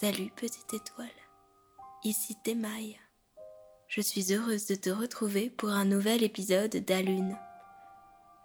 [0.00, 1.08] Salut petite étoile,
[2.04, 2.98] ici Temaille.
[3.86, 7.36] Je suis heureuse de te retrouver pour un nouvel épisode d'Alune,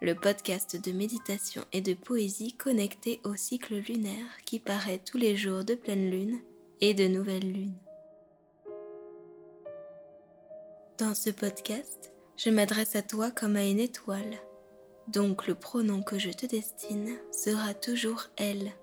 [0.02, 5.38] le podcast de méditation et de poésie connecté au cycle lunaire qui paraît tous les
[5.38, 6.41] jours de pleine lune
[6.82, 7.77] et de nouvelle lune.
[10.98, 14.40] Dans ce podcast, je m'adresse à toi comme à une étoile,
[15.08, 18.74] donc le pronom que je te destine sera toujours elle,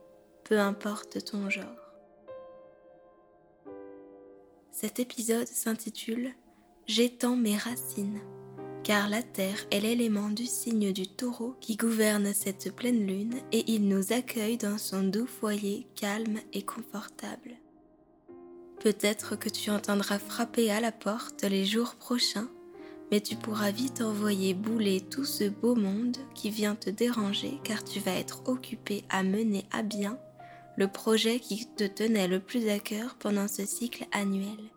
[0.45, 1.82] peu importe ton genre.
[4.73, 6.33] Cet épisode s'intitule
[6.87, 8.21] J'étends mes racines,
[8.83, 13.71] car la Terre est l'élément du signe du taureau qui gouverne cette pleine lune et
[13.71, 17.53] il nous accueille dans son doux foyer calme et confortable.
[18.81, 22.49] Peut-être que tu entendras frapper à la porte les jours prochains,
[23.11, 27.85] mais tu pourras vite envoyer bouler tout ce beau monde qui vient te déranger car
[27.85, 30.19] tu vas être occupé à mener à bien
[30.77, 34.72] le projet qui te tenait le plus à cœur pendant ce cycle annuel.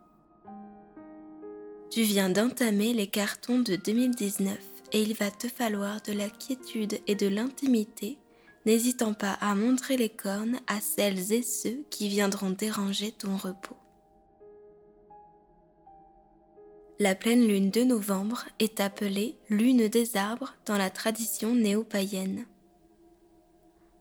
[1.90, 4.58] Tu viens d'entamer les cartons de 2019
[4.92, 8.18] et il va te falloir de la quiétude et de l'intimité,
[8.66, 13.78] n'hésitant pas à montrer les cornes à celles et ceux qui viendront déranger ton repos.
[16.98, 22.46] La pleine lune de novembre est appelée lune des arbres dans la tradition néo-païenne.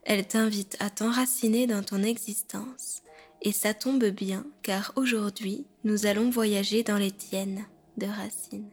[0.04, 3.02] Elle t'invite à t'enraciner dans ton existence,
[3.42, 8.70] et ça tombe bien car aujourd'hui nous allons voyager dans les tiennes de racines.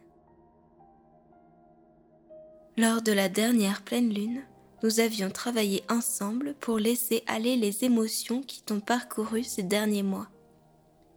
[2.76, 4.42] Lors de la dernière pleine lune,
[4.82, 10.28] nous avions travaillé ensemble pour laisser aller les émotions qui t'ont parcouru ces derniers mois.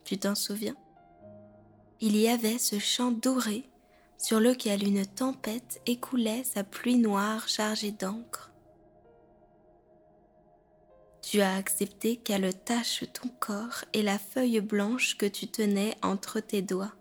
[0.03, 0.75] Tu t'en souviens?
[2.01, 3.63] Il y avait ce champ doré
[4.17, 8.51] sur lequel une tempête écoulait sa pluie noire chargée d'encre.
[11.21, 16.39] Tu as accepté qu'elle tâche ton corps et la feuille blanche que tu tenais entre
[16.39, 16.93] tes doigts.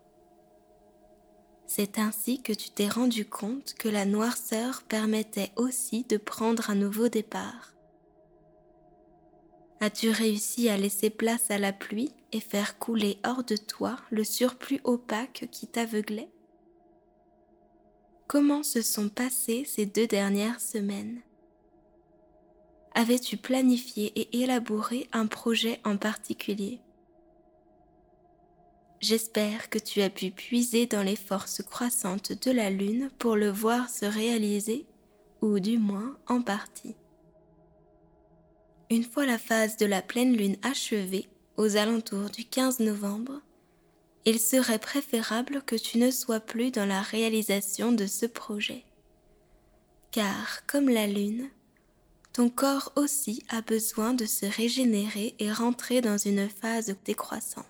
[1.66, 6.75] C'est ainsi que tu t'es rendu compte que la noirceur permettait aussi de prendre un
[6.75, 7.75] nouveau départ.
[9.80, 14.25] As-tu réussi à laisser place à la pluie et faire couler hors de toi le
[14.25, 16.30] surplus opaque qui t'aveuglait?
[18.26, 21.20] Comment se sont passées ces deux dernières semaines?
[22.94, 26.81] Avais-tu planifié et élaboré un projet en particulier?
[29.06, 33.50] J'espère que tu as pu puiser dans les forces croissantes de la Lune pour le
[33.50, 34.87] voir se réaliser,
[35.42, 36.97] ou du moins en partie.
[38.88, 41.28] Une fois la phase de la pleine Lune achevée,
[41.59, 43.43] aux alentours du 15 novembre,
[44.25, 48.87] il serait préférable que tu ne sois plus dans la réalisation de ce projet.
[50.12, 51.50] Car, comme la Lune,
[52.32, 57.66] ton corps aussi a besoin de se régénérer et rentrer dans une phase décroissante.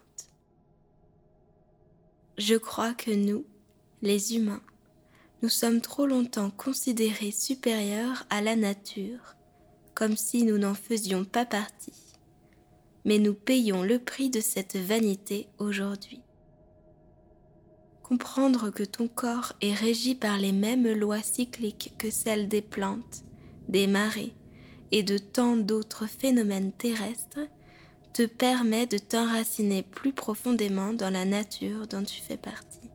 [2.36, 3.44] Je crois que nous,
[4.02, 4.62] les humains,
[5.42, 9.36] nous sommes trop longtemps considérés supérieurs à la nature,
[9.94, 11.92] comme si nous n'en faisions pas partie.
[13.04, 16.22] Mais nous payons le prix de cette vanité aujourd'hui.
[18.02, 23.22] Comprendre que ton corps est régi par les mêmes lois cycliques que celles des plantes,
[23.68, 24.34] des marées,
[24.90, 27.46] et de tant d'autres phénomènes terrestres
[28.14, 32.90] te permet de t'enraciner plus profondément dans la nature dont tu fais partie.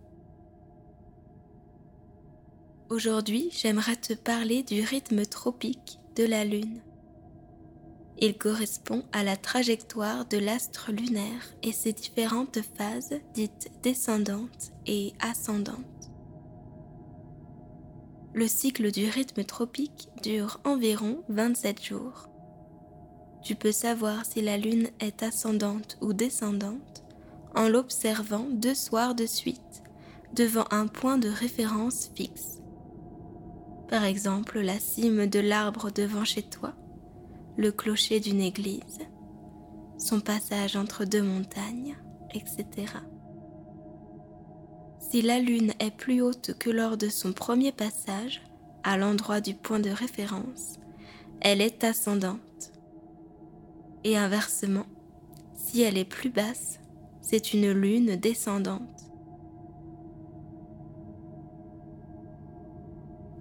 [2.90, 6.81] Aujourd'hui, j'aimerais te parler du rythme tropique de la Lune.
[8.18, 15.13] Il correspond à la trajectoire de l'astre lunaire et ses différentes phases dites descendantes et
[15.19, 16.12] ascendantes.
[18.34, 22.28] Le cycle du rythme tropique dure environ 27 jours.
[23.49, 27.03] Tu peux savoir si la lune est ascendante ou descendante
[27.55, 29.81] en l'observant deux soirs de suite
[30.35, 32.61] devant un point de référence fixe.
[33.87, 36.75] Par exemple, la cime de l'arbre devant chez toi,
[37.57, 38.99] le clocher d'une église,
[39.97, 41.97] son passage entre deux montagnes,
[42.35, 42.67] etc.
[44.99, 48.43] Si la Lune est plus haute que lors de son premier passage,
[48.84, 50.75] à l'endroit du point de référence,
[51.41, 52.41] elle est ascendante.
[54.03, 54.85] Et inversement,
[55.55, 56.79] si elle est plus basse,
[57.22, 59.11] c'est une lune descendante.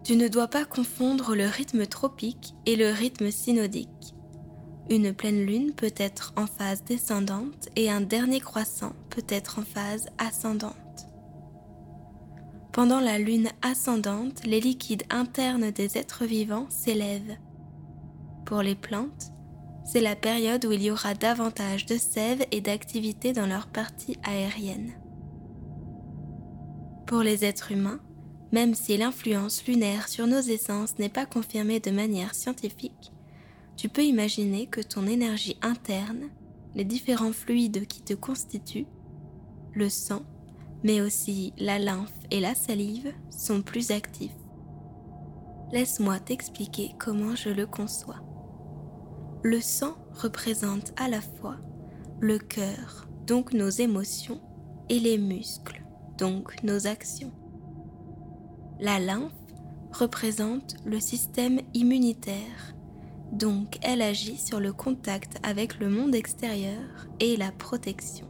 [0.04, 4.14] Tu ne dois pas confondre le rythme tropique et le rythme synodique.
[4.90, 9.62] Une pleine lune peut être en phase descendante et un dernier croissant peut être en
[9.62, 10.74] phase ascendante.
[12.72, 17.36] Pendant la lune ascendante, les liquides internes des êtres vivants s'élèvent.
[18.46, 19.32] Pour les plantes,
[19.88, 24.18] c'est la période où il y aura davantage de sève et d'activité dans leur partie
[24.22, 24.92] aérienne.
[27.06, 28.00] Pour les êtres humains,
[28.52, 33.12] même si l'influence lunaire sur nos essences n'est pas confirmée de manière scientifique,
[33.78, 36.28] tu peux imaginer que ton énergie interne,
[36.74, 38.86] les différents fluides qui te constituent,
[39.72, 40.22] le sang,
[40.82, 44.36] mais aussi la lymphe et la salive sont plus actifs.
[45.72, 48.27] Laisse-moi t'expliquer comment je le conçois.
[49.42, 51.56] Le sang représente à la fois
[52.20, 54.40] le cœur, donc nos émotions,
[54.88, 55.84] et les muscles,
[56.16, 57.32] donc nos actions.
[58.80, 59.32] La lymphe
[59.92, 62.74] représente le système immunitaire,
[63.30, 68.26] donc elle agit sur le contact avec le monde extérieur et la protection.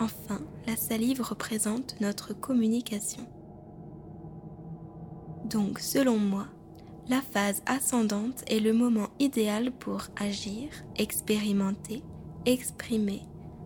[0.00, 3.22] Enfin, la salive représente notre communication.
[5.44, 6.46] Donc, selon moi,
[7.10, 12.04] la phase ascendante est le moment idéal pour agir, expérimenter,
[12.46, 13.22] exprimer,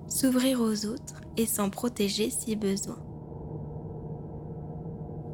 [0.08, 2.98] s'ouvrir aux autres et s'en protéger si besoin.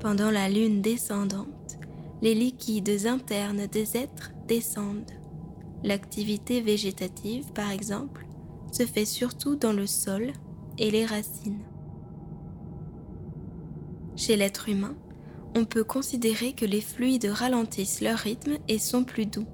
[0.01, 1.79] Pendant la lune descendante,
[2.21, 5.13] les liquides internes des êtres descendent.
[5.85, 8.27] L'activité végétative, par exemple,
[8.73, 10.33] se fait surtout dans le sol
[10.79, 11.63] et les racines.
[14.17, 14.97] Chez l'être humain,
[15.57, 19.47] on peut considérer que les fluides ralentissent leur rythme et sont plus doux.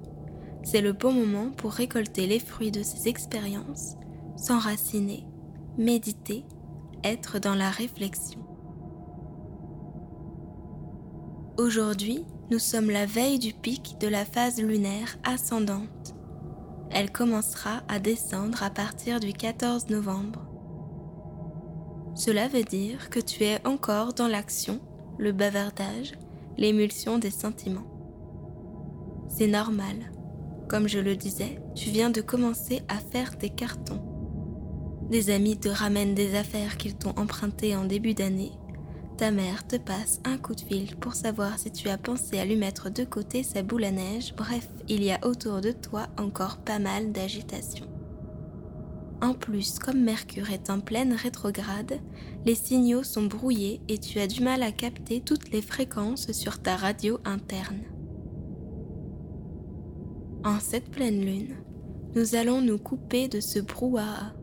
[0.63, 3.95] C'est le bon moment pour récolter les fruits de ces expériences,
[4.35, 5.25] s'enraciner,
[5.77, 6.45] méditer,
[7.03, 8.41] être dans la réflexion.
[11.57, 16.15] Aujourd'hui, nous sommes la veille du pic de la phase lunaire ascendante.
[16.91, 20.45] Elle commencera à descendre à partir du 14 novembre.
[22.15, 24.79] Cela veut dire que tu es encore dans l'action
[25.17, 26.13] le bavardage,
[26.57, 27.87] l'émulsion des sentiments.
[29.29, 30.11] C'est normal.
[30.67, 34.01] Comme je le disais, tu viens de commencer à faire tes cartons.
[35.09, 38.51] Des amis te ramènent des affaires qu'ils t'ont empruntées en début d'année.
[39.17, 42.45] Ta mère te passe un coup de fil pour savoir si tu as pensé à
[42.45, 44.33] lui mettre de côté sa boule à neige.
[44.35, 47.85] Bref, il y a autour de toi encore pas mal d'agitation.
[49.21, 51.99] En plus, comme Mercure est en pleine rétrograde,
[52.45, 56.61] les signaux sont brouillés et tu as du mal à capter toutes les fréquences sur
[56.61, 57.81] ta radio interne.
[60.43, 61.55] En cette pleine lune,
[62.15, 64.33] nous allons nous couper de ce brouhaha,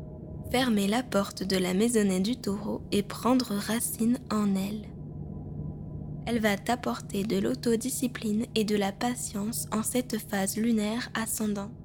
[0.50, 4.88] fermer la porte de la maisonnée du taureau et prendre racine en elle.
[6.26, 11.83] Elle va t'apporter de l'autodiscipline et de la patience en cette phase lunaire ascendante.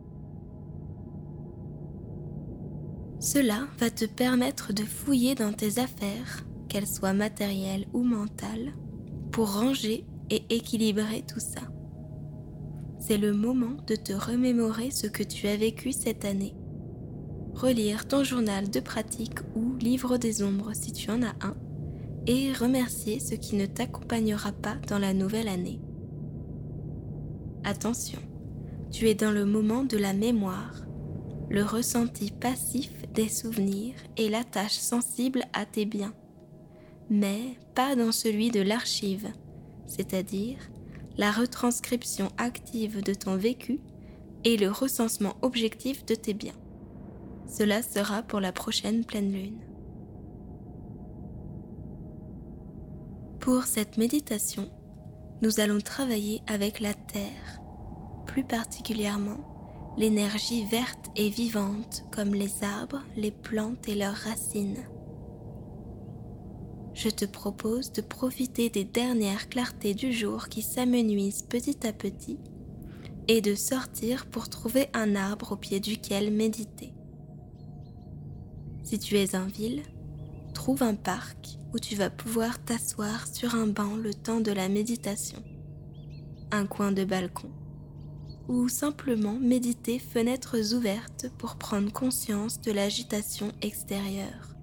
[3.20, 8.74] Cela va te permettre de fouiller dans tes affaires, qu'elles soient matérielles ou mentales,
[9.32, 11.62] pour ranger et équilibrer tout ça.
[12.98, 16.56] C'est le moment de te remémorer ce que tu as vécu cette année.
[17.54, 21.56] Relire ton journal de pratique ou livre des ombres si tu en as un,
[22.26, 25.82] et remercier ce qui ne t'accompagnera pas dans la nouvelle année.
[27.66, 28.20] Attention,
[28.92, 30.84] tu es dans le moment de la mémoire
[31.50, 36.14] le ressenti passif des souvenirs et l'attache sensible à tes biens,
[37.10, 39.28] mais pas dans celui de l'archive,
[39.88, 40.58] c'est-à-dire
[41.18, 43.80] la retranscription active de ton vécu
[44.44, 46.58] et le recensement objectif de tes biens.
[47.48, 49.60] Cela sera pour la prochaine pleine lune.
[53.40, 54.70] Pour cette méditation,
[55.42, 57.60] nous allons travailler avec la Terre,
[58.28, 59.49] plus particulièrement
[60.00, 64.88] l'énergie verte et vivante comme les arbres, les plantes et leurs racines.
[66.94, 72.40] Je te propose de profiter des dernières clartés du jour qui s'amenuisent petit à petit
[73.28, 76.94] et de sortir pour trouver un arbre au pied duquel méditer.
[78.84, 79.84] Si tu es en ville,
[80.54, 84.70] trouve un parc où tu vas pouvoir t'asseoir sur un banc le temps de la
[84.70, 85.44] méditation,
[86.52, 87.52] un coin de balcon
[88.50, 94.56] ou simplement méditer fenêtres ouvertes pour prendre conscience de l'agitation extérieure.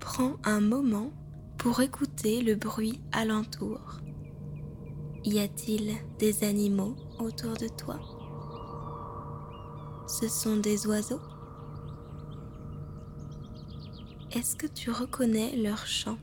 [0.00, 1.12] Prends un moment
[1.56, 4.00] pour écouter le bruit alentour.
[5.24, 8.00] Y a-t-il des animaux autour de toi?
[10.08, 11.22] Ce sont des oiseaux?
[14.32, 16.18] Est-ce que tu reconnais leur chant?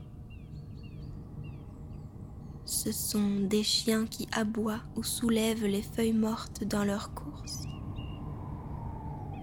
[2.82, 7.62] Ce sont des chiens qui aboient ou soulèvent les feuilles mortes dans leur course.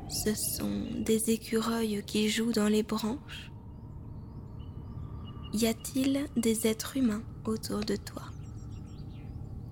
[0.09, 3.49] Ce sont des écureuils qui jouent dans les branches.
[5.53, 8.23] Y a-t-il des êtres humains autour de toi?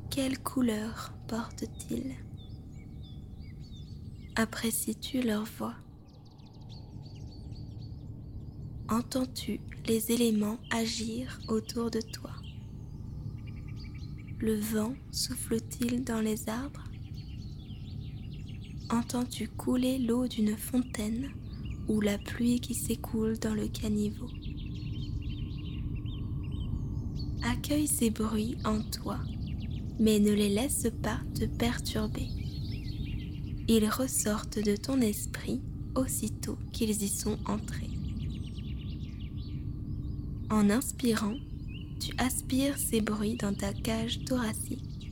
[0.10, 2.16] Quelle couleur portent-ils?
[4.38, 5.76] Apprécies-tu leur voix?
[8.88, 12.32] Entends-tu les éléments agir autour de toi?
[14.40, 16.84] Le vent souffle-t-il dans les arbres?
[18.92, 21.32] Entends-tu couler l'eau d'une fontaine
[21.88, 24.28] ou la pluie qui s'écoule dans le caniveau?
[27.42, 29.18] Accueille ces bruits en toi,
[30.00, 32.28] mais ne les laisse pas te perturber.
[33.68, 35.64] Ils ressortent de ton esprit
[35.96, 37.90] aussitôt qu'ils y sont entrés.
[40.52, 41.34] En inspirant,
[42.08, 45.12] tu aspires ces bruits dans ta cage thoracique.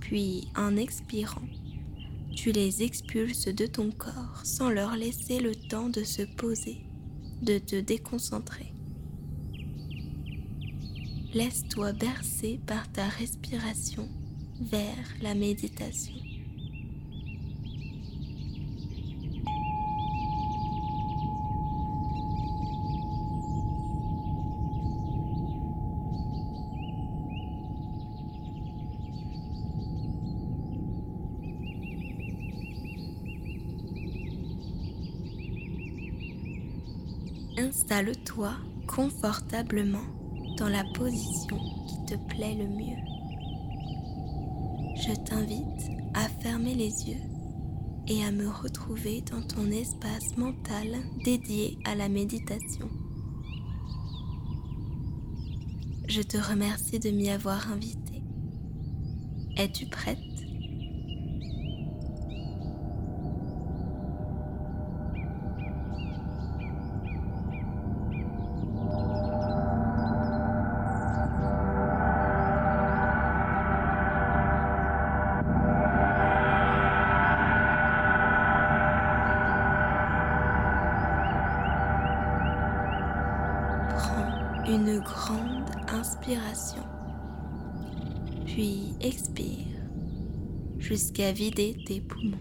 [0.00, 1.46] Puis en expirant,
[2.34, 6.78] tu les expulses de ton corps sans leur laisser le temps de se poser,
[7.42, 8.72] de te déconcentrer.
[11.32, 14.08] Laisse-toi bercer par ta respiration
[14.60, 16.14] vers la méditation.
[37.90, 38.52] Installe-toi
[38.86, 40.04] confortablement
[40.58, 42.98] dans la position qui te plaît le mieux.
[44.94, 47.22] Je t'invite à fermer les yeux
[48.06, 52.90] et à me retrouver dans ton espace mental dédié à la méditation.
[56.08, 58.22] Je te remercie de m'y avoir invité.
[59.56, 60.27] Es-tu prête?
[90.88, 92.38] Jusqu'à vider tes poumons.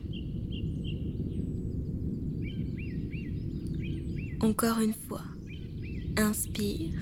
[4.40, 5.26] Encore une fois,
[6.16, 6.94] inspire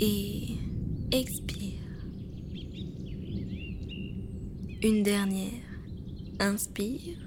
[0.00, 0.56] et
[1.12, 1.68] expire.
[4.82, 5.62] Une dernière,
[6.40, 7.18] inspire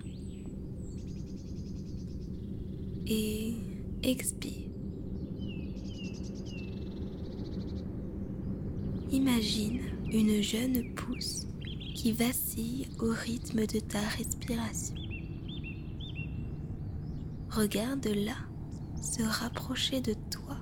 [3.08, 3.54] et
[4.04, 4.52] expire.
[9.10, 11.46] Imagine une jeune pousse
[11.94, 14.96] qui vacille au rythme de ta respiration.
[17.50, 18.38] Regarde-la
[19.02, 20.58] se rapprocher de toi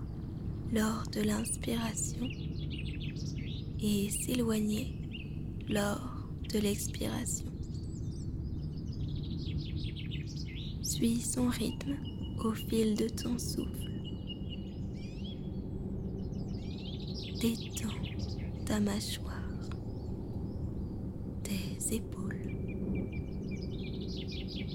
[0.71, 2.27] lors de l'inspiration
[3.79, 4.95] et s'éloigner
[5.69, 7.45] lors de l'expiration.
[10.81, 11.95] Suis son rythme
[12.43, 13.69] au fil de ton souffle.
[17.39, 18.03] Détends
[18.65, 19.32] ta mâchoire,
[21.91, 22.39] épaules,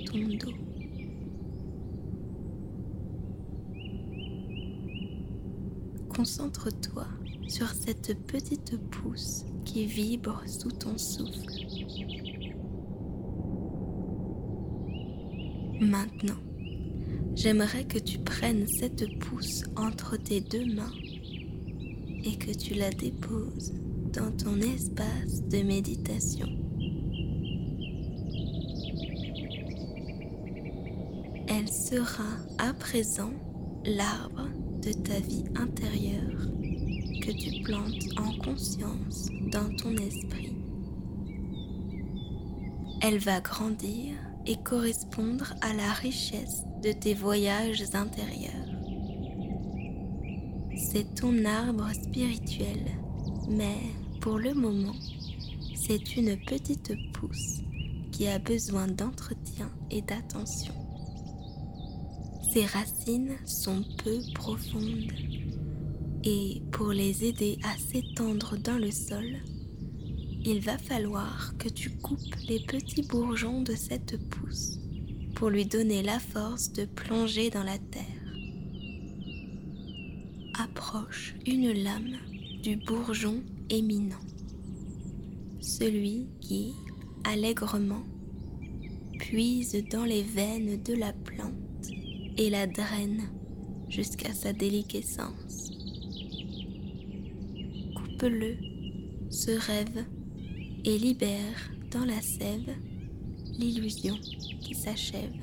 [0.07, 0.57] ton dos.
[6.09, 7.07] Concentre-toi
[7.49, 11.69] sur cette petite pousse qui vibre sous ton souffle.
[15.81, 16.41] Maintenant,
[17.35, 20.93] j'aimerais que tu prennes cette pousse entre tes deux mains
[22.25, 23.73] et que tu la déposes
[24.13, 26.58] dans ton espace de méditation.
[31.59, 32.23] Elle sera
[32.59, 33.33] à présent
[33.85, 34.49] l'arbre
[34.81, 36.47] de ta vie intérieure
[37.21, 40.57] que tu plantes en conscience dans ton esprit.
[43.03, 44.15] Elle va grandir
[44.47, 48.69] et correspondre à la richesse de tes voyages intérieurs
[50.91, 52.81] c'est ton arbre spirituel,
[53.49, 53.77] mais
[54.21, 54.95] pour le moment,
[55.75, 57.61] c'est une petite pousse
[58.13, 60.88] qui a besoin d'entretien et d'attention.
[62.53, 65.13] Ses racines sont peu profondes
[66.25, 69.37] et pour les aider à s'étendre dans le sol,
[70.45, 74.79] il va falloir que tu coupes les petits bourgeons de cette pousse
[75.35, 78.05] pour lui donner la force de plonger dans la terre.
[80.59, 82.17] Approche une lame
[82.63, 84.19] du bourgeon éminent,
[85.61, 86.73] celui qui,
[87.25, 88.05] allègrement,
[89.19, 91.48] puise dans les veines de la plante
[92.39, 93.29] et la draine
[93.89, 95.73] jusqu'à sa déliquescence.
[97.97, 98.57] Coupe-le
[99.29, 100.07] ce rêve
[100.85, 102.77] et libère dans la sève
[103.59, 104.17] l'illusion
[104.61, 105.35] qui s'achève.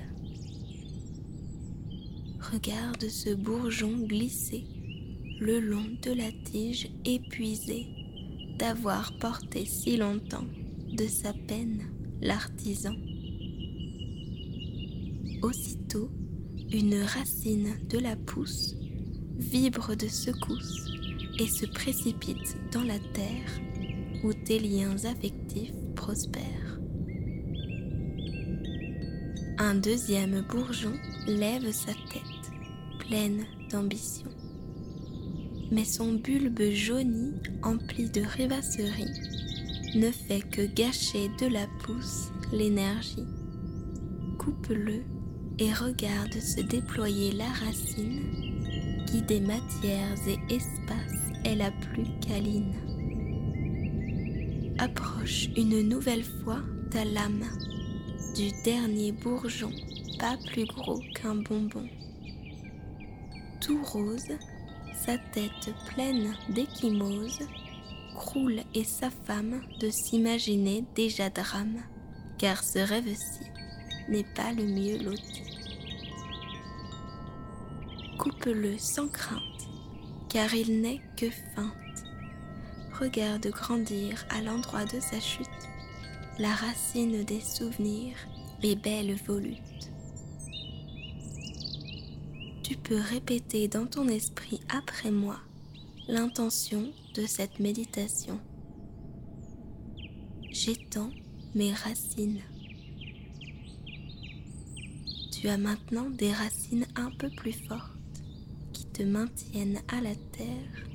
[2.39, 4.63] Regarde ce bourgeon glisser
[5.39, 7.87] le long de la tige épuisée
[8.57, 10.47] d'avoir porté si longtemps
[10.93, 11.81] de sa peine
[12.21, 12.95] l'artisan.
[15.41, 16.09] Aussitôt,
[16.71, 18.75] une racine de la pousse
[19.37, 20.89] vibre de secousse
[21.39, 23.49] et se précipite dans la terre
[24.23, 26.79] où tes liens affectifs prospèrent.
[29.57, 30.93] Un deuxième bourgeon
[31.27, 32.51] lève sa tête,
[32.99, 34.29] pleine d'ambition.
[35.71, 39.13] Mais son bulbe jauni, empli de rêvasserie,
[39.95, 43.25] ne fait que gâcher de la pousse l'énergie.
[44.37, 45.03] Coupe-le
[45.59, 52.73] et regarde se déployer la racine qui des matières et espaces est la plus câline.
[54.77, 56.59] Approche une nouvelle fois
[56.91, 57.45] ta lame
[58.35, 59.71] du dernier bourgeon,
[60.19, 61.87] pas plus gros qu'un bonbon.
[63.61, 64.33] Tout rose,
[65.05, 67.39] sa tête pleine d'échymose,
[68.15, 71.81] croule et s'affame de s'imaginer déjà drame,
[72.37, 73.54] car ce rêve-ci
[74.09, 75.43] n'est pas le mieux loti.
[78.17, 79.41] Coupe-le sans crainte,
[80.29, 81.71] car il n'est que feinte.
[82.99, 85.49] Regarde grandir à l'endroit de sa chute
[86.39, 88.17] la racine des souvenirs
[88.61, 89.91] et belle volute.
[92.63, 95.37] Tu peux répéter dans ton esprit après moi
[96.07, 98.39] l'intention de cette méditation.
[100.51, 101.11] J'étends
[101.53, 102.41] mes racines.
[105.37, 107.91] Tu as maintenant des racines un peu plus fortes
[108.71, 110.87] qui te maintiennent à la terre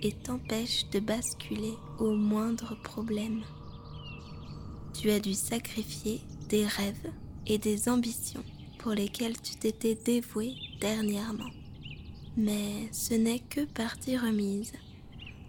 [0.00, 3.42] et t'empêchent de basculer au moindre problème.
[4.94, 7.10] Tu as dû sacrifier des rêves
[7.48, 8.44] et des ambitions
[8.78, 11.50] pour lesquelles tu t'étais dévoué dernièrement.
[12.36, 14.72] Mais ce n'est que partie remise,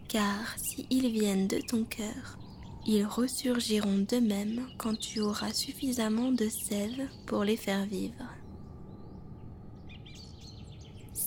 [0.07, 2.39] car s'ils viennent de ton cœur,
[2.87, 8.30] ils ressurgiront d'eux-mêmes quand tu auras suffisamment de sève pour les faire vivre.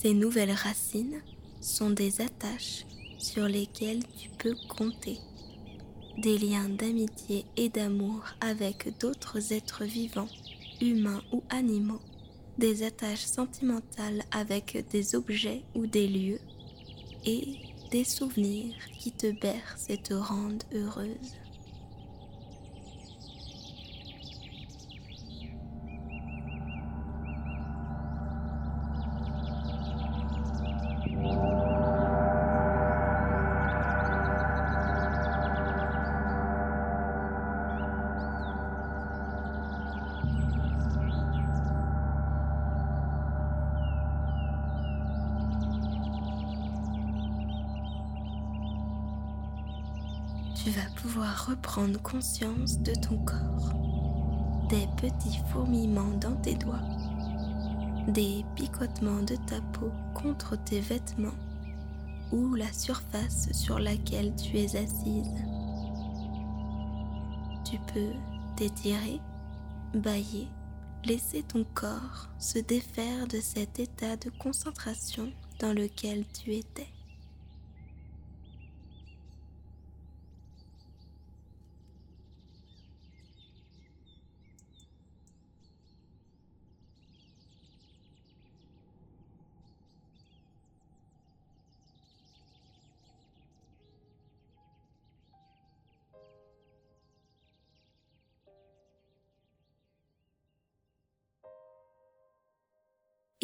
[0.04, 1.22] Ces nouvelles racines
[1.62, 2.84] sont des attaches
[3.16, 5.16] sur lesquelles tu peux compter,
[6.18, 10.28] des liens d'amitié et d'amour avec d'autres êtres vivants,
[10.82, 12.02] humains ou animaux,
[12.58, 16.40] des attaches sentimentales avec des objets ou des lieux,
[17.24, 17.56] et
[17.90, 21.43] des souvenirs qui te bercent et te rendent heureuse.
[51.74, 53.72] Reprendre conscience de ton corps,
[54.68, 56.86] des petits fourmillements dans tes doigts,
[58.06, 61.34] des picotements de ta peau contre tes vêtements
[62.30, 65.34] ou la surface sur laquelle tu es assise.
[67.64, 68.12] Tu peux
[68.54, 69.20] t'étirer,
[69.94, 70.46] bailler,
[71.04, 76.93] laisser ton corps se défaire de cet état de concentration dans lequel tu étais.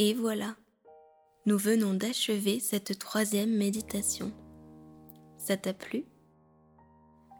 [0.02, 0.56] Et voilà,
[1.44, 4.32] nous venons d'achever cette troisième méditation.
[5.36, 6.06] Ça t'a plu?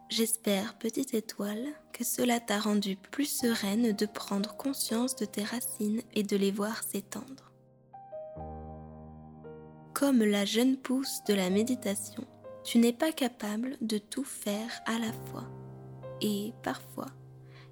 [0.09, 6.03] J'espère, petite étoile, que cela t'a rendu plus sereine de prendre conscience de tes racines
[6.13, 7.51] et de les voir s'étendre.
[9.95, 12.27] Comme la jeune pousse de la méditation,
[12.63, 15.49] tu n'es pas capable de tout faire à la fois.
[16.21, 17.09] Et parfois,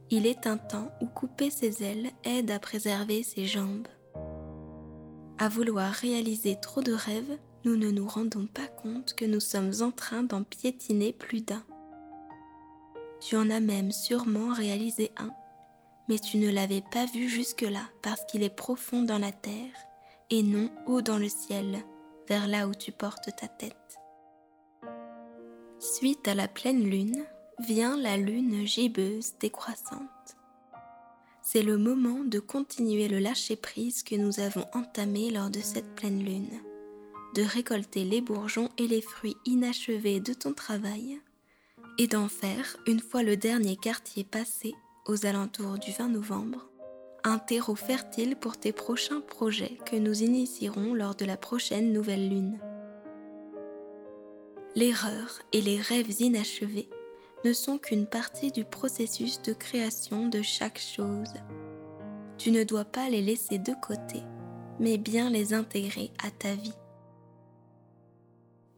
[0.09, 3.87] il est un temps où couper ses ailes aide à préserver ses jambes.
[5.41, 9.71] À vouloir réaliser trop de rêves, nous ne nous rendons pas compte que nous sommes
[9.79, 11.63] en train d'en piétiner plus d'un.
[13.21, 15.31] Tu en as même sûrement réalisé un,
[16.09, 19.71] mais tu ne l'avais pas vu jusque-là parce qu'il est profond dans la terre
[20.29, 21.85] et non haut dans le ciel,
[22.27, 23.97] vers là où tu portes ta tête.
[25.79, 27.23] Suite à la pleine lune
[27.59, 30.35] vient la lune gibbeuse décroissante.
[31.51, 36.23] C'est le moment de continuer le lâcher-prise que nous avons entamé lors de cette pleine
[36.23, 36.61] lune,
[37.33, 41.19] de récolter les bourgeons et les fruits inachevés de ton travail,
[41.97, 44.75] et d'en faire, une fois le dernier quartier passé,
[45.07, 46.69] aux alentours du 20 novembre,
[47.23, 52.29] un terreau fertile pour tes prochains projets que nous initierons lors de la prochaine nouvelle
[52.29, 52.59] lune.
[54.75, 56.89] L'erreur et les rêves inachevés
[57.45, 61.33] ne sont qu'une partie du processus de création de chaque chose.
[62.37, 64.23] Tu ne dois pas les laisser de côté,
[64.79, 66.77] mais bien les intégrer à ta vie.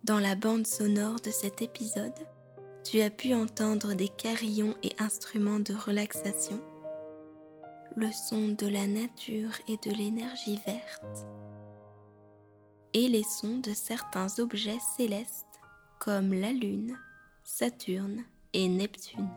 [0.03, 2.27] Dans la bande sonore de cet épisode,
[2.83, 6.59] tu as pu entendre des carillons et instruments de relaxation,
[7.95, 11.27] le son de la nature et de l'énergie verte,
[12.93, 15.45] et les sons de certains objets célestes
[15.99, 16.97] comme la Lune,
[17.43, 19.29] Saturne et Neptune.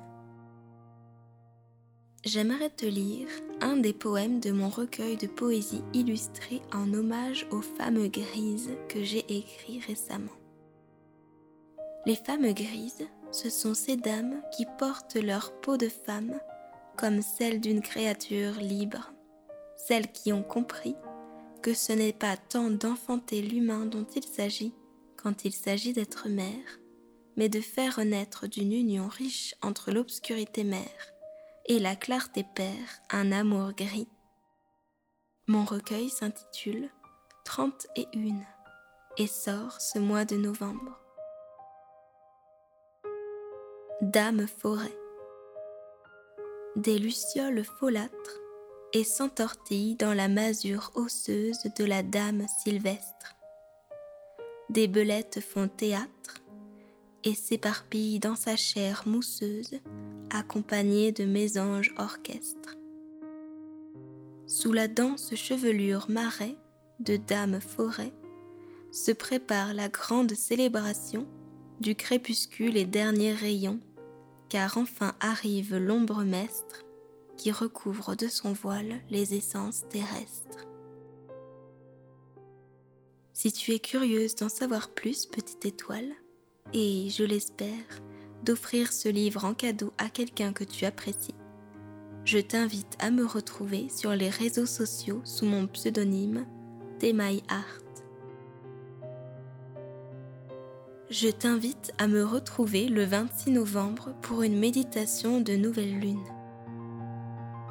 [2.24, 3.29] J'aimerais te lire
[3.61, 9.05] un des poèmes de mon recueil de poésie illustrée en hommage aux femmes grises que
[9.05, 10.33] j'ai écrit récemment.
[12.07, 16.38] Les femmes grises, ce sont ces dames qui portent leur peau de femme
[16.96, 19.12] comme celle d'une créature libre,
[19.77, 20.96] celles qui ont compris
[21.62, 24.74] que ce n'est pas tant d'enfanter l'humain dont il s'agit
[25.16, 26.79] quand il s'agit d'être mère,
[27.36, 31.12] mais de faire renaître d'une union riche entre l'obscurité mère
[31.66, 34.08] et la clarté père un amour gris.
[35.46, 36.90] Mon recueil s'intitule
[37.44, 38.44] Trente et une
[39.18, 41.00] et sort ce mois de novembre.
[44.00, 44.96] Dame forêt.
[46.76, 48.40] Des lucioles folâtres
[48.92, 53.36] et s'entortillent dans la masure osseuse de la dame sylvestre.
[54.70, 56.43] Des belettes font théâtre
[57.24, 59.80] et s'éparpille dans sa chair mousseuse,
[60.30, 62.76] accompagnée de mésanges orchestres.
[64.46, 66.56] Sous la dense chevelure marais
[67.00, 68.12] de Dame Forêt
[68.92, 71.26] se prépare la grande célébration
[71.80, 73.80] du crépuscule et dernier rayon,
[74.48, 76.84] car enfin arrive l'ombre mestre
[77.37, 80.66] qui recouvre de son voile les essences terrestres.
[83.32, 86.14] Si tu es curieuse d'en savoir plus, petite étoile,
[86.72, 87.68] et, je l'espère,
[88.42, 91.35] d'offrir ce livre en cadeau à quelqu'un que tu apprécies.
[92.24, 96.46] Je t'invite à me retrouver sur les réseaux sociaux sous mon pseudonyme
[96.98, 97.81] Temai Art.
[101.11, 106.24] Je t'invite à me retrouver le 26 novembre pour une méditation de nouvelle lune.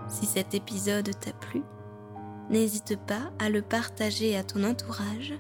[0.07, 1.61] Si cet épisode t'a plu,
[2.49, 5.33] n'hésite pas à le partager à ton entourage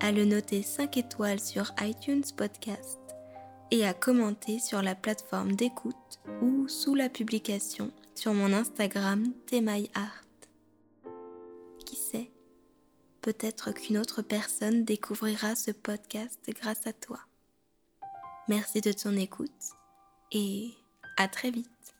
[0.00, 2.98] à le noter 5 étoiles sur iTunes Podcast
[3.70, 9.24] et à commenter sur la plateforme d'écoute ou sous la publication sur mon Instagram
[9.94, 10.24] Art.
[11.84, 12.30] Qui sait,
[13.20, 17.20] peut-être qu'une autre personne découvrira ce podcast grâce à toi.
[18.48, 19.50] Merci de ton écoute
[20.32, 20.70] et
[21.16, 21.93] à très vite.